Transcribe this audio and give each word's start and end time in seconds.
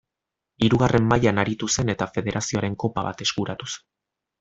Hirugarren 0.67 1.05
mailan 1.11 1.43
aritu 1.43 1.71
zen 1.75 1.95
eta 1.97 2.09
Federazioaren 2.17 2.83
Kopa 2.85 3.09
bat 3.11 3.27
eskuratuz. 3.29 3.73